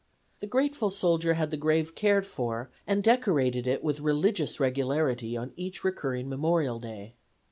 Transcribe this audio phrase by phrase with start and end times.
[0.39, 5.53] The grateful soldier had the grave cared for, and decorated it with religious regularity on
[5.55, 7.13] each recurring Memorial Day.